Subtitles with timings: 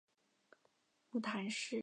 [1.11, 1.79] 母谈氏。